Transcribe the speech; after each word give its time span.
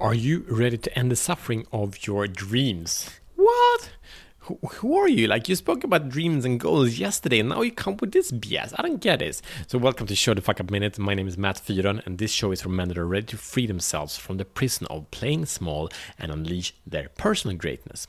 Are 0.00 0.12
you 0.12 0.44
ready 0.48 0.76
to 0.76 0.98
end 0.98 1.12
the 1.12 1.16
suffering 1.16 1.68
of 1.72 2.04
your 2.04 2.26
dreams? 2.26 3.08
What? 3.36 3.90
Who, 4.40 4.58
who 4.68 4.98
are 4.98 5.08
you? 5.08 5.28
Like, 5.28 5.48
you 5.48 5.54
spoke 5.54 5.84
about 5.84 6.08
dreams 6.08 6.44
and 6.44 6.58
goals 6.58 6.98
yesterday, 6.98 7.38
and 7.38 7.50
now 7.50 7.62
you 7.62 7.70
come 7.70 7.96
with 7.98 8.10
this 8.10 8.32
BS. 8.32 8.74
I 8.76 8.82
don't 8.82 9.00
get 9.00 9.20
this. 9.20 9.40
So, 9.68 9.78
welcome 9.78 10.08
to 10.08 10.16
Show 10.16 10.34
the 10.34 10.40
Fuck 10.40 10.58
Up 10.58 10.68
Minute. 10.68 10.98
My 10.98 11.14
name 11.14 11.28
is 11.28 11.38
Matt 11.38 11.62
Fyron, 11.64 12.04
and 12.04 12.18
this 12.18 12.32
show 12.32 12.50
is 12.50 12.60
for 12.60 12.70
men 12.70 12.88
that 12.88 12.98
are 12.98 13.06
ready 13.06 13.26
to 13.26 13.36
free 13.36 13.68
themselves 13.68 14.16
from 14.16 14.36
the 14.36 14.44
prison 14.44 14.88
of 14.90 15.08
playing 15.12 15.46
small 15.46 15.88
and 16.18 16.32
unleash 16.32 16.74
their 16.84 17.08
personal 17.10 17.56
greatness. 17.56 18.08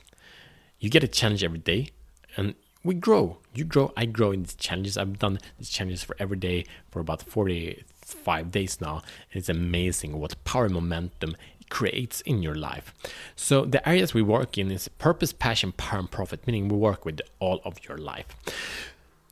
You 0.80 0.90
get 0.90 1.04
a 1.04 1.08
challenge 1.08 1.44
every 1.44 1.60
day, 1.60 1.90
and 2.36 2.56
we 2.84 2.96
grow. 2.96 3.38
You 3.54 3.64
grow, 3.64 3.94
I 3.96 4.06
grow 4.06 4.32
in 4.32 4.42
these 4.42 4.56
challenges. 4.56 4.98
I've 4.98 5.20
done 5.20 5.40
these 5.60 5.70
challenges 5.70 6.04
for 6.04 6.16
every 6.18 6.38
day 6.38 6.66
for 6.90 7.00
about 7.00 7.22
45 7.22 8.52
days 8.52 8.82
now, 8.82 9.04
and 9.32 9.40
it's 9.40 9.50
amazing 9.50 10.20
what 10.20 10.44
power 10.46 10.68
momentum 10.68 11.36
creates 11.70 12.22
in 12.22 12.42
your 12.42 12.56
life. 12.56 12.94
So 13.36 13.66
the 13.66 13.88
areas 13.88 14.14
we 14.14 14.22
work 14.22 14.58
in 14.58 14.72
is 14.72 14.88
purpose, 14.88 15.34
passion, 15.34 15.72
power, 15.74 16.00
and 16.00 16.12
profit, 16.12 16.46
meaning 16.46 16.68
we 16.68 16.78
work 16.78 17.06
with 17.06 17.22
all 17.40 17.62
of 17.64 17.78
your 17.88 17.98
life. 17.98 18.28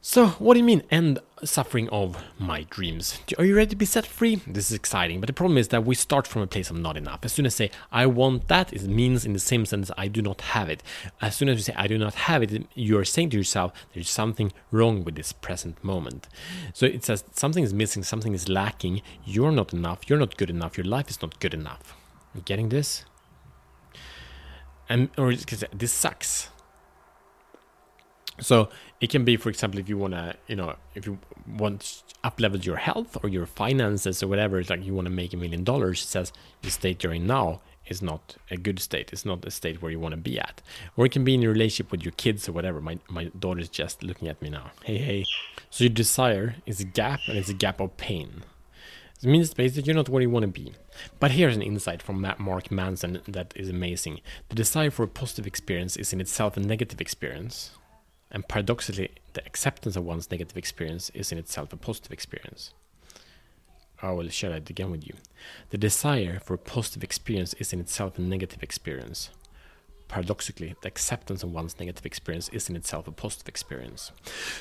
So, 0.05 0.27
what 0.27 0.55
do 0.55 0.59
you 0.59 0.65
mean 0.65 0.83
end 0.91 1.19
suffering 1.45 1.87
of 1.87 2.21
my 2.37 2.63
dreams? 2.63 3.21
Are 3.37 3.45
you 3.45 3.55
ready 3.55 3.69
to 3.69 3.75
be 3.77 3.85
set 3.85 4.05
free? 4.05 4.41
This 4.45 4.69
is 4.69 4.75
exciting, 4.75 5.21
but 5.21 5.27
the 5.27 5.33
problem 5.33 5.57
is 5.57 5.69
that 5.69 5.85
we 5.85 5.95
start 5.95 6.27
from 6.27 6.41
a 6.41 6.47
place 6.47 6.69
of 6.69 6.77
not 6.77 6.97
enough. 6.97 7.21
As 7.23 7.31
soon 7.31 7.45
as 7.45 7.55
I 7.55 7.67
say 7.67 7.71
I 7.89 8.05
want 8.07 8.49
that, 8.49 8.73
it 8.73 8.83
means 8.83 9.25
in 9.25 9.31
the 9.31 9.39
same 9.39 9.65
sense 9.65 9.89
I 9.97 10.09
do 10.09 10.21
not 10.21 10.41
have 10.41 10.67
it. 10.67 10.83
As 11.21 11.37
soon 11.37 11.47
as 11.47 11.55
you 11.55 11.63
say 11.63 11.73
I 11.77 11.87
do 11.87 11.97
not 11.97 12.15
have 12.15 12.43
it, 12.43 12.67
you're 12.75 13.05
saying 13.05 13.29
to 13.29 13.37
yourself 13.37 13.71
there's 13.93 14.09
something 14.09 14.51
wrong 14.71 15.05
with 15.05 15.15
this 15.15 15.31
present 15.31 15.81
moment. 15.81 16.27
So 16.73 16.85
it 16.85 17.05
says 17.05 17.23
something 17.31 17.63
is 17.63 17.73
missing, 17.73 18.03
something 18.03 18.33
is 18.33 18.49
lacking. 18.49 19.01
You're 19.23 19.53
not 19.53 19.71
enough. 19.71 20.09
You're 20.09 20.19
not 20.19 20.35
good 20.35 20.49
enough. 20.49 20.77
Your 20.77 20.85
life 20.85 21.09
is 21.09 21.21
not 21.21 21.39
good 21.39 21.53
enough. 21.53 21.95
You 22.35 22.41
getting 22.41 22.69
this? 22.69 23.05
And 24.89 25.09
or 25.17 25.33
this 25.33 25.91
sucks. 25.91 26.49
So 28.39 28.69
it 28.99 29.09
can 29.09 29.23
be, 29.23 29.37
for 29.37 29.49
example, 29.49 29.79
if 29.79 29.87
you 29.87 29.97
wanna, 29.97 30.35
you 30.47 30.55
know, 30.55 30.75
if 30.95 31.05
you 31.05 31.19
want 31.47 32.03
up 32.23 32.39
level 32.39 32.59
your 32.59 32.77
health 32.77 33.17
or 33.23 33.29
your 33.29 33.45
finances 33.45 34.23
or 34.23 34.27
whatever, 34.27 34.59
it's 34.59 34.69
like 34.69 34.83
you 34.83 34.93
want 34.93 35.05
to 35.05 35.11
make 35.11 35.33
a 35.33 35.37
million 35.37 35.63
dollars. 35.63 36.01
It 36.01 36.07
says 36.07 36.33
the 36.61 36.71
state 36.71 37.03
you're 37.03 37.13
in 37.13 37.27
now 37.27 37.61
is 37.87 38.01
not 38.01 38.37
a 38.49 38.57
good 38.57 38.79
state. 38.79 39.11
It's 39.11 39.25
not 39.25 39.45
a 39.45 39.51
state 39.51 39.81
where 39.81 39.91
you 39.91 39.99
want 39.99 40.13
to 40.13 40.21
be 40.21 40.39
at. 40.39 40.61
Or 40.95 41.05
it 41.05 41.11
can 41.11 41.23
be 41.23 41.33
in 41.33 41.41
your 41.41 41.51
relationship 41.51 41.91
with 41.91 42.03
your 42.03 42.13
kids 42.13 42.47
or 42.47 42.53
whatever. 42.53 42.79
My 42.81 42.97
my 43.09 43.25
daughter's 43.37 43.69
just 43.69 44.03
looking 44.03 44.27
at 44.27 44.41
me 44.41 44.49
now. 44.49 44.71
Hey 44.83 44.97
hey. 44.97 45.25
So 45.69 45.83
your 45.83 45.93
desire 45.93 46.55
is 46.65 46.79
a 46.79 46.85
gap 46.85 47.19
and 47.27 47.37
it's 47.37 47.49
a 47.49 47.53
gap 47.53 47.79
of 47.79 47.97
pain. 47.97 48.43
It 49.23 49.29
means 49.29 49.53
basically 49.53 49.87
you're 49.87 49.95
not 49.95 50.09
where 50.09 50.21
you 50.21 50.29
want 50.29 50.43
to 50.43 50.61
be. 50.61 50.73
But 51.17 51.31
here's 51.31 51.55
an 51.55 51.61
insight 51.61 52.01
from 52.01 52.25
Mark 52.39 52.69
Manson 52.69 53.21
that 53.25 53.53
is 53.55 53.69
amazing. 53.69 54.19
The 54.49 54.55
desire 54.55 54.91
for 54.91 55.03
a 55.03 55.07
positive 55.07 55.47
experience 55.47 55.95
is 55.95 56.11
in 56.11 56.19
itself 56.19 56.57
a 56.57 56.59
negative 56.59 56.99
experience. 56.99 57.71
And 58.29 58.45
paradoxically, 58.45 59.11
the 59.31 59.45
acceptance 59.45 59.95
of 59.95 60.03
one's 60.03 60.29
negative 60.29 60.57
experience 60.57 61.09
is 61.11 61.31
in 61.31 61.37
itself 61.37 61.71
a 61.71 61.77
positive 61.77 62.11
experience. 62.11 62.73
I 64.01 64.11
will 64.11 64.27
share 64.27 64.49
that 64.49 64.69
again 64.69 64.91
with 64.91 65.07
you. 65.07 65.13
The 65.69 65.77
desire 65.77 66.39
for 66.39 66.55
a 66.55 66.57
positive 66.57 67.03
experience 67.03 67.53
is 67.53 67.71
in 67.71 67.79
itself 67.79 68.17
a 68.17 68.21
negative 68.21 68.61
experience 68.61 69.29
paradoxically, 70.13 70.75
the 70.81 70.87
acceptance 70.87 71.41
of 71.41 71.51
one's 71.51 71.79
negative 71.79 72.05
experience 72.05 72.47
is 72.49 72.69
in 72.69 72.75
itself 72.75 73.07
a 73.07 73.11
positive 73.11 73.49
experience. 73.49 74.11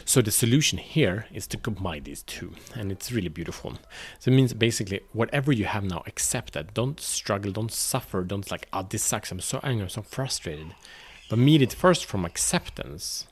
So 0.06 0.22
the 0.22 0.30
solution 0.30 0.78
here 0.78 1.26
is 1.30 1.46
to 1.48 1.58
combine 1.58 2.04
these 2.04 2.22
two, 2.22 2.54
and 2.74 2.90
it's 2.90 3.12
really 3.12 3.28
beautiful. 3.28 3.74
So 4.18 4.30
it 4.30 4.34
means 4.34 4.54
basically 4.54 5.00
whatever 5.12 5.52
you 5.52 5.66
have 5.66 5.84
now, 5.84 6.02
accept 6.06 6.54
that. 6.54 6.72
Don't 6.72 6.98
struggle, 6.98 7.52
don't 7.52 7.70
suffer, 7.70 8.22
don't 8.22 8.50
like, 8.50 8.66
oh, 8.72 8.86
this 8.88 9.02
sucks, 9.02 9.30
I'm 9.30 9.40
so 9.40 9.60
angry, 9.62 9.82
I'm 9.82 9.90
so 9.90 10.00
frustrated. 10.00 10.74
But 11.28 11.38
meet 11.38 11.60
it 11.60 11.74
first 11.74 12.06
from 12.06 12.24
acceptance, 12.24 13.26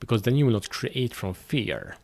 because 0.00 0.22
then 0.22 0.34
you 0.34 0.46
will 0.46 0.54
not 0.54 0.70
create 0.70 1.14
from 1.14 1.34
fear. 1.34 1.96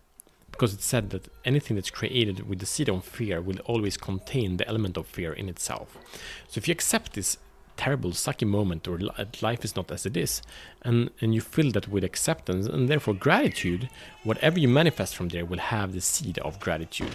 Because 0.52 0.72
it's 0.74 0.86
said 0.86 1.10
that 1.10 1.26
anything 1.44 1.74
that's 1.74 1.90
created 1.90 2.48
with 2.48 2.60
the 2.60 2.66
seed 2.66 2.88
of 2.88 3.04
fear 3.04 3.40
will 3.40 3.58
always 3.64 3.96
contain 3.96 4.58
the 4.58 4.68
element 4.68 4.96
of 4.96 5.06
fear 5.08 5.32
in 5.32 5.48
itself. 5.48 5.98
So 6.46 6.58
if 6.58 6.68
you 6.68 6.72
accept 6.72 7.14
this 7.14 7.38
terrible, 7.80 8.10
sucky 8.10 8.46
moment, 8.46 8.86
or 8.86 8.98
life 9.40 9.64
is 9.64 9.74
not 9.74 9.90
as 9.90 10.04
it 10.04 10.16
is, 10.16 10.42
and 10.82 11.10
and 11.20 11.34
you 11.34 11.40
fill 11.40 11.70
that 11.72 11.88
with 11.88 12.04
acceptance 12.04 12.66
and 12.66 12.88
therefore 12.90 13.14
gratitude, 13.14 13.88
whatever 14.22 14.58
you 14.58 14.68
manifest 14.68 15.16
from 15.16 15.28
there 15.28 15.46
will 15.46 15.64
have 15.74 15.88
the 15.92 16.02
seed 16.12 16.36
of 16.38 16.60
gratitude. 16.60 17.14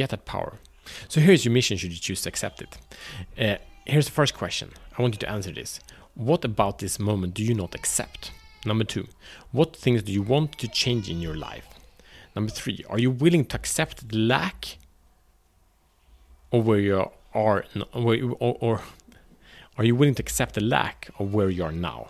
Get 0.00 0.10
that 0.10 0.24
power. 0.24 0.52
So 1.08 1.20
here's 1.20 1.44
your 1.44 1.52
mission 1.52 1.76
should 1.76 1.92
you 1.92 2.02
choose 2.08 2.22
to 2.22 2.28
accept 2.30 2.62
it. 2.64 2.72
Uh, 3.44 3.58
here's 3.84 4.06
the 4.06 4.18
first 4.20 4.34
question. 4.42 4.68
I 4.96 5.02
want 5.02 5.14
you 5.14 5.22
to 5.24 5.30
answer 5.36 5.52
this. 5.52 5.80
What 6.14 6.44
about 6.44 6.78
this 6.78 6.98
moment 6.98 7.34
do 7.34 7.42
you 7.44 7.54
not 7.54 7.74
accept? 7.74 8.32
Number 8.64 8.84
two, 8.84 9.06
what 9.50 9.76
things 9.84 10.02
do 10.02 10.12
you 10.12 10.22
want 10.22 10.58
to 10.58 10.68
change 10.68 11.10
in 11.10 11.20
your 11.20 11.36
life? 11.50 11.68
Number 12.34 12.52
three, 12.52 12.84
are 12.88 13.00
you 13.04 13.10
willing 13.10 13.44
to 13.50 13.56
accept 13.56 14.08
the 14.08 14.18
lack 14.18 14.78
of 16.52 16.66
where 16.66 16.78
you 16.78 17.10
are 17.34 17.64
or, 17.92 18.16
or 18.38 18.80
are 19.78 19.84
you 19.84 19.94
willing 19.94 20.14
to 20.16 20.22
accept 20.22 20.54
the 20.54 20.60
lack 20.60 21.10
of 21.18 21.32
where 21.32 21.50
you 21.50 21.64
are 21.64 21.72
now? 21.72 22.08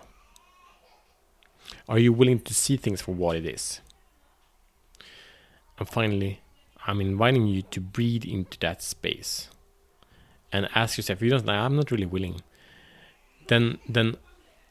Are 1.87 1.99
you 1.99 2.13
willing 2.13 2.39
to 2.41 2.53
see 2.53 2.77
things 2.77 3.01
for 3.01 3.13
what 3.13 3.35
it 3.35 3.45
is? 3.45 3.81
And 5.79 5.87
finally, 5.87 6.41
I'm 6.85 7.01
inviting 7.01 7.47
you 7.47 7.61
to 7.61 7.79
breathe 7.79 8.25
into 8.25 8.59
that 8.59 8.81
space 8.81 9.49
and 10.51 10.67
ask 10.75 10.97
yourself, 10.97 11.19
if 11.19 11.23
you 11.23 11.29
don't, 11.31 11.49
I'm 11.49 11.75
not 11.75 11.91
really 11.91 12.05
willing. 12.05 12.41
Then, 13.47 13.79
then, 13.87 14.17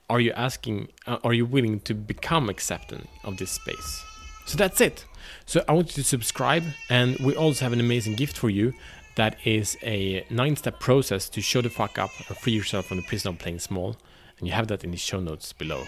are 0.09 0.21
you 0.21 0.33
asking? 0.33 0.89
Uh, 1.07 1.19
are 1.25 1.33
you 1.33 1.47
willing 1.47 1.81
to 1.81 1.95
become 1.95 2.49
accepting 2.49 3.09
of 3.25 3.39
this 3.39 3.51
space? 3.51 4.05
So 4.47 4.57
that's 4.57 4.81
it. 4.81 5.07
So 5.47 5.65
I 5.69 5.73
want 5.73 5.89
you 5.89 6.03
to 6.03 6.09
subscribe, 6.09 6.65
and 6.91 7.17
we 7.19 7.35
also 7.35 7.65
have 7.65 7.73
an 7.73 7.81
amazing 7.81 8.17
gift 8.17 8.37
for 8.37 8.51
you 8.51 8.75
that 9.17 9.37
is 9.45 9.77
a 9.83 10.25
nine 10.31 10.57
step 10.57 10.81
process 10.81 11.29
to 11.31 11.41
show 11.41 11.61
the 11.61 11.71
fuck 11.71 11.99
up 11.99 12.11
or 12.31 12.35
free 12.35 12.53
yourself 12.53 12.87
from 12.87 12.99
the 12.99 13.03
prison 13.03 13.31
of 13.31 13.39
playing 13.39 13.59
small. 13.59 13.97
And 14.39 14.49
you 14.49 14.55
have 14.55 14.69
that 14.69 14.85
in 14.85 14.91
the 14.91 14.97
show 14.97 15.21
notes 15.21 15.53
below. 15.53 15.85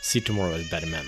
See 0.00 0.18
you 0.18 0.24
tomorrow 0.24 0.54
as 0.54 0.68
better 0.70 0.86
men. 0.86 1.04